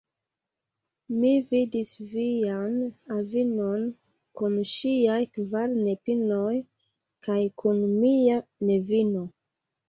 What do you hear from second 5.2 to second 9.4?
kvar nepinoj kaj kun mia nevino.